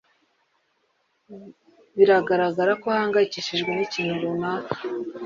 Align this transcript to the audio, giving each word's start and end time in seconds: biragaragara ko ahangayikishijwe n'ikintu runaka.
biragaragara 1.97 2.71
ko 2.81 2.87
ahangayikishijwe 2.95 3.69
n'ikintu 3.73 4.15
runaka. 4.23 4.73